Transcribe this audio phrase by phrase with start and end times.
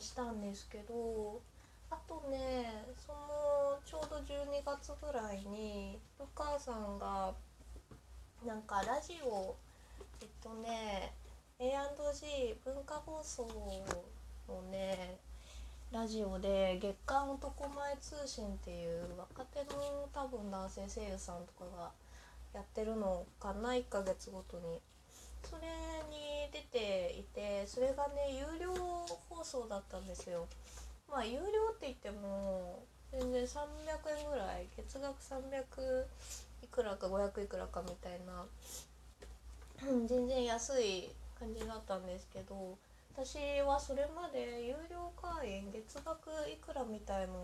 [0.00, 1.40] したんですけど
[1.90, 7.32] あとねそのちょうど12月ぐらいにルカさんが
[8.46, 9.54] なんかラジオ
[10.20, 11.12] えっとね
[11.58, 13.48] A&G 文化放送
[14.48, 15.18] のね
[15.92, 21.92] ラジオで「月刊男前通信」っていう若手の多分男性声優さんとかが
[22.52, 24.80] やってるのかな1ヶ月ごとに。
[25.44, 25.68] それ
[26.10, 28.72] に出ていてそれがね有料
[29.28, 30.46] 放送だったんですよ。
[31.10, 33.58] まあ有料って言っても全然300
[34.18, 36.04] 円ぐらい月額300
[36.62, 38.46] いくらか500いくらかみたいな
[40.06, 42.76] 全然安い感じだったんですけど
[43.16, 47.34] 私はそれまで有料会員月額いくらみたいの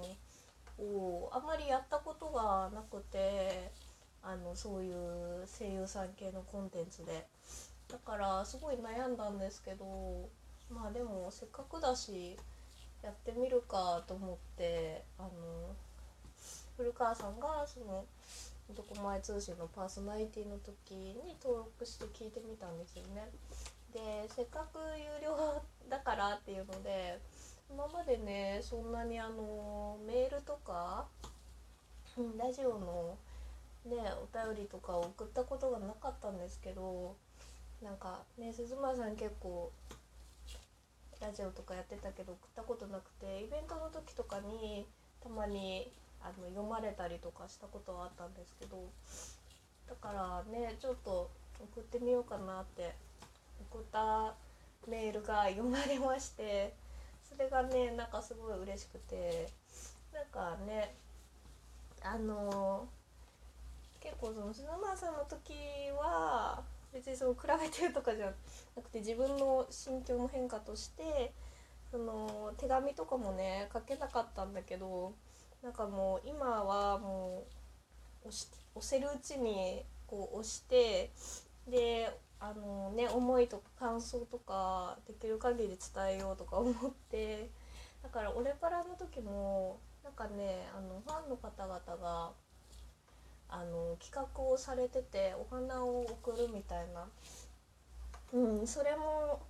[0.84, 3.70] をあんまりやったことがなくて
[4.22, 7.26] あのそういう声優さん系のコンテンツで
[7.91, 10.28] だからすごい悩んだんですけど
[10.70, 12.36] まあでもせっかくだし
[13.02, 15.30] やってみるかと思ってあの
[16.77, 18.05] 古川さんがその
[18.70, 23.28] 「男前通信」のパーソナリティの時に登録して聞いてみたんですよね。
[23.92, 27.19] でせっかく有料だからっていうので
[27.69, 31.06] 今までねそんなにあのメールとか
[32.36, 33.16] ラジオの
[33.84, 37.16] ねお便りとかを送ったことがなかったんですけど
[37.82, 39.72] なんかね鈴村さん結構
[41.20, 44.86] ラジオとかやってたけど送ったことなくてイベントの時とかに
[45.22, 45.90] たまに
[46.22, 48.76] あの読まれたりとかしたことはあったんですけど
[49.88, 52.94] だからねちょっと送ってみようかなって
[53.70, 54.34] 送った
[54.88, 56.74] メールが読まれまして
[57.28, 59.48] それがねなんかすごい嬉しくて
[60.12, 60.94] なんかね
[62.02, 62.88] あの
[64.00, 65.54] 結構その篠村さんの時
[65.98, 71.32] は別にその比べてるとかじゃなくて自分の心境の変化として
[71.90, 75.14] その手紙とかもね書けなかったんだけど
[75.62, 77.44] なんかもう今はも
[78.24, 81.10] う押し押せるうちにこう押して
[81.68, 87.50] であのね思いとか感想とかできる限り伝えようとか思って
[88.02, 92.32] だから「オレパラ」の時もなんかねあのファンの方々が
[93.50, 97.09] あの企画をされててお花を贈るみたいな、
[98.33, 99.41] うん、それも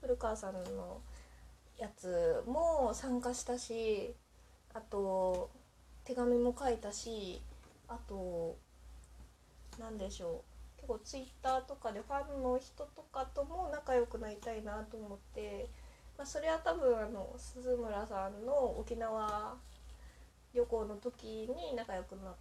[0.00, 1.00] 古川さんの
[1.78, 4.14] やつも参加したし
[4.74, 5.50] あと
[6.04, 7.40] 手紙も書いたし
[7.88, 8.56] あと
[9.78, 10.56] 何でしょう。
[10.76, 15.68] 結構ツイッターとかでファンの人とかとも仲良くなりたいなと思って、
[16.16, 19.56] まあ、それは多分あの鈴村さんの沖縄
[20.54, 22.34] 旅行の時に仲良くなっ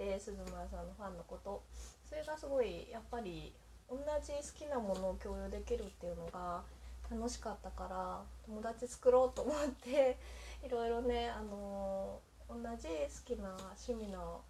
[0.00, 1.62] て鈴村さんのファンのこと。
[2.08, 3.52] それがすごいやっぱり
[3.88, 6.62] 同じ好きなものを共有できるっていうのが
[7.10, 10.16] 楽しかったから友達作ろうと思って
[10.64, 14.42] いろいろね、あの同じ好きな趣味の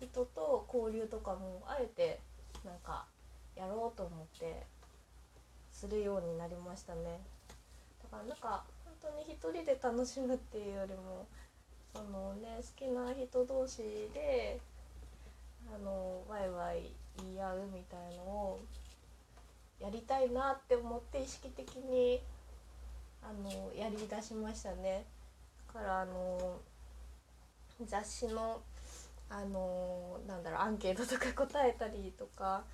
[0.00, 2.20] 人と交流とかもあえて
[2.64, 3.06] なんか
[3.54, 4.66] やろうと思って
[5.70, 7.20] するようになりましたね。
[8.02, 11.26] だからなんか本当に一人で楽しむっていうよりも
[11.94, 13.82] そのね好きな人同士
[14.12, 14.60] で
[15.72, 18.64] あのワイワイ言い合うみたいのを
[19.80, 22.20] やりたいなって思って意識的に
[23.22, 25.04] あのやりだしましたね。
[25.68, 26.60] だからあの
[27.86, 28.60] 雑誌の
[29.30, 32.64] あのなんだろうアンケートとか答えたりとか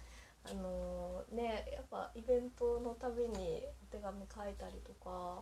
[0.45, 5.41] あのねやっぱイベントのたびにお手紙書いたりとか、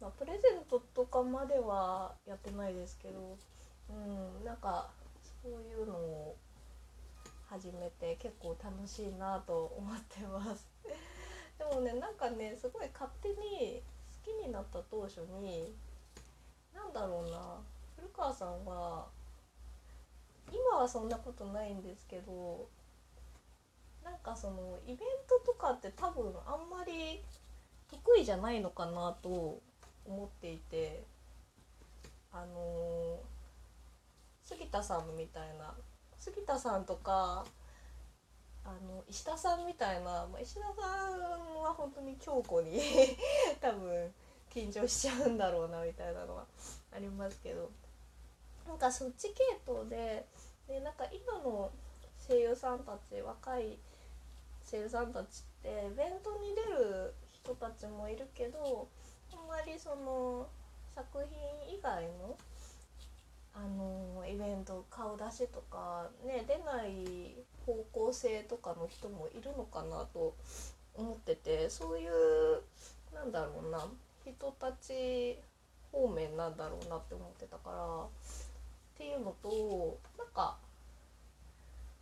[0.00, 3.36] まあ、プレゼントとかまではやってないですけど、
[3.90, 3.92] う
[4.42, 4.90] ん、なんか
[5.42, 6.36] そういうのを
[7.54, 10.66] 始めて結構楽しいなと思ってます。
[11.56, 13.80] でもねなんかねすごい勝手に
[14.24, 15.72] 好きになった当初に
[16.74, 17.62] 何だろうな
[17.94, 19.06] 古川さんは
[20.50, 22.68] 今はそんなことないんですけど
[24.02, 24.98] なんかそのイベン
[25.28, 27.24] トとかって多分あんまり
[27.88, 29.60] 得意じゃないのかなと
[30.04, 31.04] 思っていて
[32.32, 33.20] あの
[34.42, 35.72] 杉田さんみたいな
[36.24, 37.44] 杉田さんとか
[38.64, 40.66] あの石田さんみたいな、まあ、石田さ
[41.10, 42.80] んは本当に強固に
[43.60, 44.14] 多分
[44.50, 46.46] 緊張しちゃうんだろうなみたいなのは
[46.92, 47.70] ありますけど。
[48.66, 50.26] なんかそっち系統で
[50.66, 51.70] でなんか今の
[52.26, 53.78] 声優さんたち若い
[54.64, 58.88] 声優さんたちってイベントに出る人たちもいるけど
[59.30, 60.48] あんまりその
[60.94, 62.34] 作品以外の
[63.54, 70.34] あのイベント顔出しとかね出ない方向性とかの人もいるのかなと
[70.94, 72.62] 思っててそういう
[73.14, 73.86] なんだろうな
[74.24, 75.38] 人たち
[75.92, 78.08] 方面なんだろうなって思ってたからっ
[78.96, 80.56] ていうのとなんか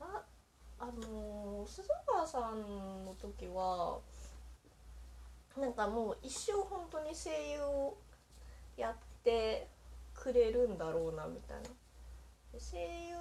[0.01, 0.23] あ
[0.79, 3.99] あの鈴川さんの時は
[5.59, 7.97] なんかもう一生本当に声優を
[8.77, 9.69] やって
[10.23, 11.69] くれるんだろうなみたいな。
[12.61, 12.79] 声
[13.09, 13.17] 優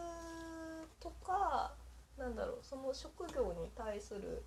[1.00, 1.74] とか
[2.16, 4.44] なんだろうその職業に対する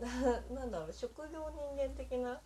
[0.50, 2.40] なんだろう職業人間的な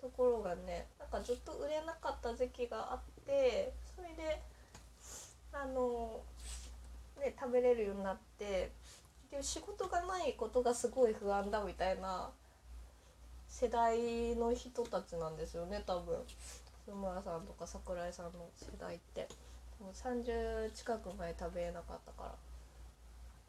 [0.00, 4.42] ところがねなんかずっと売れなかった時期があってそれで
[5.52, 6.20] あの
[7.18, 8.72] ね食べれるようになって
[9.30, 12.32] で仕事がないことがすごい不安だみたいな
[13.46, 16.26] 世代の人たちなんですよね多分。
[16.86, 19.28] 須村さんとか桜井さんの世代って
[19.80, 22.34] もう30近く前食べれなかったから。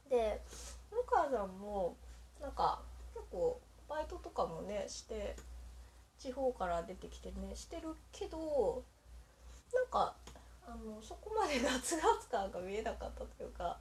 [0.10, 0.42] で
[0.92, 1.96] 向川さんも
[2.42, 2.82] なんか
[3.14, 3.60] 結構
[3.90, 5.36] バイトとかもねして
[6.20, 8.84] 地方から出てきてねしてるけど
[9.74, 10.16] なんか
[10.68, 13.78] あのそこまで 夏夏感が見えなかったというか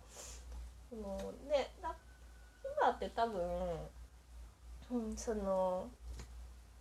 [0.88, 1.16] その
[1.48, 1.70] ね
[2.82, 3.88] 今って多分、
[4.90, 5.88] うん、その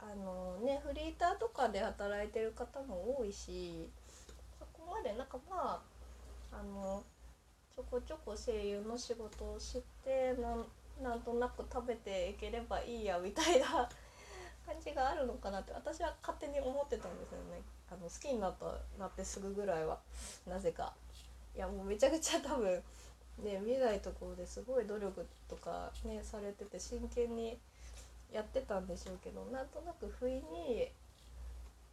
[0.02, 3.88] あのねフリーターとかで働いてる方も多いし
[4.58, 5.80] そこまでなんかま
[6.52, 7.04] ああの
[7.76, 10.66] ちょこちょこ声優の仕事をしてなん
[11.02, 13.90] なんとなく食べていければいいやみたいな
[14.66, 17.62] 感じがあるのかなって私は勝手に思ってたんですよね。
[17.90, 20.00] あの好きになったなってすぐぐらいは。
[20.46, 20.94] なぜか。
[21.56, 22.84] いやもうめちゃくちゃ多分
[23.40, 27.60] ね見ないところですごい努力とかねされてて真剣に
[28.32, 30.90] やってたんでしょうけどなんとなく不意に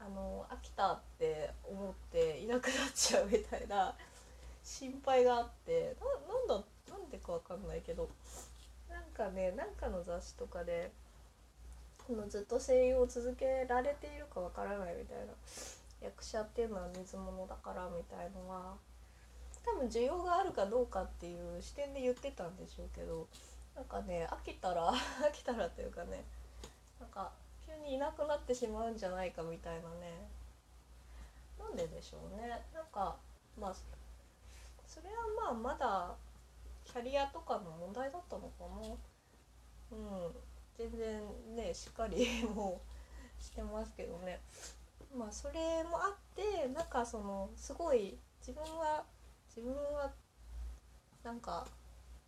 [0.00, 3.94] あの飽きたって思っていなくなっちゃうみたいな
[4.62, 8.08] 心配があってななんだなんでかわかんないけど
[8.88, 10.92] なんかねなんかの雑誌とかで
[12.06, 15.32] このずっと声優を続けられているかわからないみたいな
[16.00, 18.76] 役者っていうのは水物だからみたいのは
[19.64, 23.26] 多分需要があるかどうかっていう視点で言ってたんでしょうけど
[23.74, 26.24] なんかね飽きたら 飽きたらというかね
[27.00, 27.32] なんか
[27.66, 30.28] 急にいなくなってしまうんじゃないかみたいなね。
[31.58, 32.48] なんででしょうね。
[32.72, 33.16] なんか
[33.58, 33.74] まあ
[34.86, 36.14] それはまあまだ
[36.84, 38.96] キャリアとかの問題だったのかな。
[39.92, 39.94] う
[40.30, 40.36] ん。
[40.78, 42.80] 全然ねしっかり も
[43.38, 44.40] うしてますけどね。
[45.14, 49.04] まあそれもあってなんかそのすごい自分は
[49.48, 50.10] 自分は
[51.22, 51.66] なんか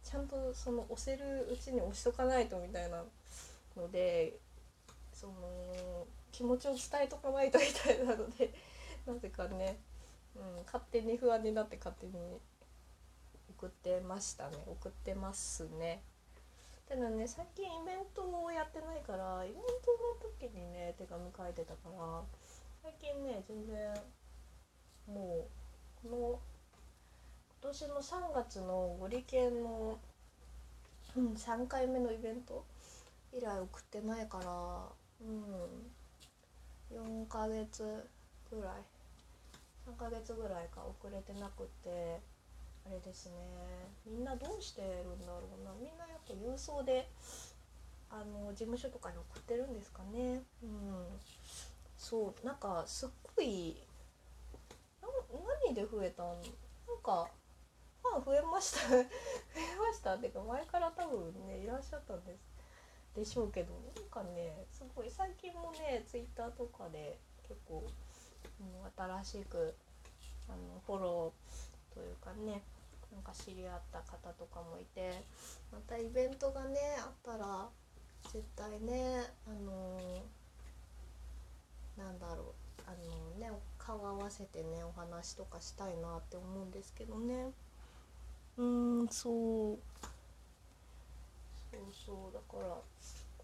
[0.03, 3.03] ちゃんとその押せるうちに押しとかないとみたいな
[3.77, 4.39] ので
[5.13, 5.33] その
[6.33, 8.53] 気持ちを伝えとかないとみたいなので
[9.07, 9.79] なぜかね、
[10.35, 12.41] うん、勝手に不安になって勝手に
[13.57, 14.57] 送ってましたね。
[14.67, 16.03] 送ってますね。
[16.89, 22.25] ただね最近イベントをやってないからイベントの時にね手紙書いてたから
[22.83, 23.95] 最近ね全然
[25.07, 25.47] も
[26.05, 26.41] うこの
[27.63, 29.99] 今年の3月のゴリケンの、
[31.17, 32.65] うん、3回目のイベント
[33.33, 34.89] 以来送ってないから
[35.21, 35.69] うん
[36.91, 38.09] 4ヶ月
[38.51, 38.73] ぐらい
[39.87, 42.21] 3ヶ月ぐらいか遅れてなくて
[42.87, 43.35] あれですね。
[44.07, 45.71] みんなどうしてるんだろうな。
[45.79, 47.09] みんなやっぱ郵送で
[48.11, 50.43] あの事務所とかに送ってるんですかね。
[50.63, 51.05] うん。
[51.99, 53.77] そうなんかすっごい
[55.63, 56.27] 何で増えたん？
[56.27, 56.43] なん
[57.03, 57.29] か
[58.11, 58.89] ファン増えました。
[58.91, 59.07] 増え
[59.79, 62.51] ましたっていうか前から多分ねいらっしゃったんです。
[63.15, 67.85] でしょうけどなんかねすごい最近もねツイッターとかで結構、
[68.61, 69.75] うん、新しく
[70.49, 72.63] あのフォローというかね
[73.13, 75.25] なんか知り合った方とかもいて
[75.73, 77.69] またイベントがねあったら
[78.33, 87.51] 絶対ねあのー、なんだろうあのー、ね顔合わせてねお話とかしたいなって思うんですけどね。
[88.61, 89.79] うんそう。
[91.71, 92.77] そうそうだから、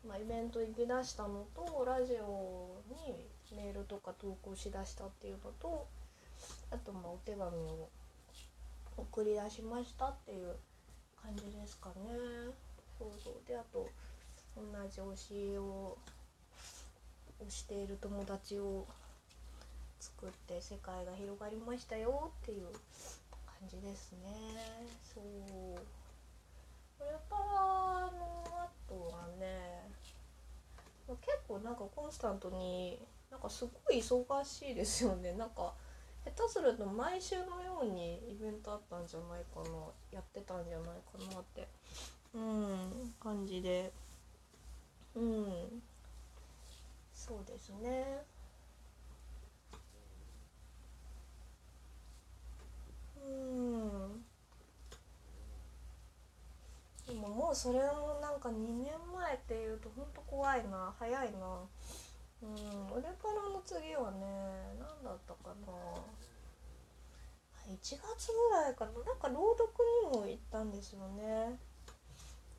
[0.07, 3.25] まあ、イベント行きだしたのとラジオに
[3.57, 5.87] メールとか投稿しだしたっていうのと
[6.71, 7.89] あとまあお手紙を
[8.99, 10.55] 送り出しましたっていう
[11.23, 11.95] 感じですかね。
[12.99, 13.35] そうそう。
[13.49, 13.89] であと
[14.55, 15.17] 同じ推
[15.55, 15.97] しを
[17.47, 18.87] 推している友達を
[19.99, 22.67] 作って世界が広がりましたよっていう
[23.69, 24.19] じですね。
[25.15, 25.25] そう。
[26.99, 28.45] これからの
[28.89, 29.91] 後はね
[31.09, 32.99] 結構なんかコンスタントに
[33.31, 35.33] なんかすごい忙しいですよね。
[35.35, 35.75] なんか
[36.25, 39.77] 下手すると毎週のようにイベントあったんじゃないかな
[40.11, 41.69] やってたんじゃないかなって
[42.35, 43.93] うん感じで。
[45.15, 45.83] うん。
[47.27, 48.23] そうですね
[53.17, 54.25] うん
[57.05, 60.95] でももうそれもなんか2年前っていうとほんと怖いな。
[60.99, 61.65] 早いな。
[62.43, 62.93] うん。
[62.93, 65.73] 俺からの次はね何だったかな。
[67.73, 68.93] 1月ぐらいかな。
[68.93, 69.73] なんか朗読
[70.13, 71.59] にも行ったんですよね。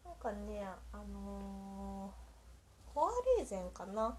[0.03, 4.17] なんかねあのー、ホアリーゼンかな。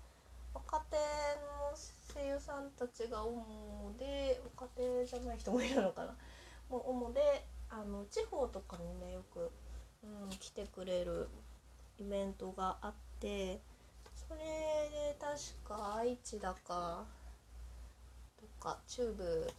[0.55, 1.75] 若手の
[2.15, 6.15] 声優さんたちが主で若手じゃない人もいるのかな。
[6.71, 9.51] もう主であの地方とかにねよく、
[10.03, 11.29] うん、来てくれる
[11.99, 13.61] イベントがあって
[14.15, 17.05] それで確か愛知だか
[18.37, 19.51] とか中部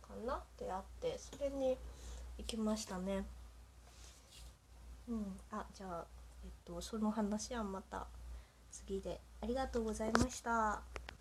[0.00, 1.76] かなってあってそれに
[2.38, 3.24] 行きましたね
[5.08, 6.06] うんあじゃあ
[6.44, 8.06] えっとその話はまた
[8.70, 11.03] 次でありがとうございました。